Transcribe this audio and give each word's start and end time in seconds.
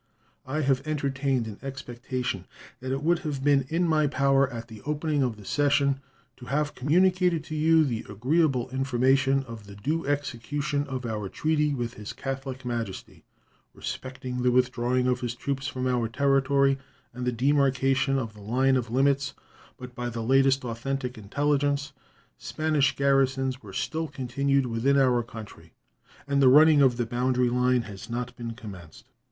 I 0.47 0.61
have 0.61 0.81
entertained 0.87 1.45
an 1.45 1.59
expectation 1.61 2.47
that 2.79 2.91
it 2.91 3.03
would 3.03 3.19
have 3.19 3.43
been 3.43 3.67
in 3.69 3.87
my 3.87 4.07
power 4.07 4.51
at 4.51 4.67
the 4.67 4.81
opening 4.81 5.21
of 5.21 5.37
this 5.37 5.49
session 5.49 5.99
to 6.37 6.47
have 6.47 6.73
communicated 6.73 7.43
to 7.43 7.55
you 7.55 7.85
the 7.85 8.07
agreeable 8.09 8.67
information 8.71 9.43
of 9.43 9.67
the 9.67 9.75
due 9.75 10.03
execution 10.07 10.87
of 10.87 11.05
our 11.05 11.29
treaty 11.29 11.75
with 11.75 11.93
His 11.93 12.13
Catholic 12.13 12.65
Majesty 12.65 13.25
respecting 13.75 14.41
the 14.41 14.49
withdrawing 14.49 15.05
of 15.05 15.19
his 15.21 15.35
troops 15.35 15.67
from 15.67 15.85
our 15.85 16.07
territory 16.07 16.79
and 17.13 17.23
the 17.23 17.31
demarcation 17.31 18.17
of 18.17 18.33
the 18.33 18.41
line 18.41 18.77
of 18.77 18.89
limits, 18.89 19.35
but 19.77 19.93
by 19.93 20.09
the 20.09 20.23
latest 20.23 20.65
authentic 20.65 21.15
intelligence 21.15 21.93
Spanish 22.39 22.95
garrisons 22.95 23.61
were 23.61 23.71
still 23.71 24.07
continued 24.07 24.65
within 24.65 24.97
our 24.97 25.21
country, 25.21 25.73
and 26.27 26.41
the 26.41 26.49
running 26.49 26.81
of 26.81 26.97
the 26.97 27.05
boundary 27.05 27.51
line 27.51 27.83
had 27.83 28.09
not 28.09 28.35
been 28.35 28.55
commenced. 28.55 29.05